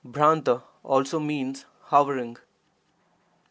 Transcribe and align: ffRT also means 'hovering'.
ffRT 0.03 0.63
also 0.81 1.19
means 1.19 1.65
'hovering'. 1.91 2.37